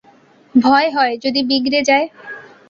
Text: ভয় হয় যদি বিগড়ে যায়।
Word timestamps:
ভয় 0.55 0.89
হয় 0.91 1.13
যদি 1.17 1.41
বিগড়ে 1.43 1.81
যায়। 1.83 2.05